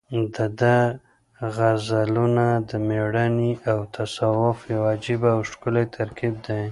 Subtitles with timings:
[0.35, 0.77] د ده
[1.55, 6.63] غزلونه د مېړانې او تصوف یو عجیبه او ښکلی ترکیب دی.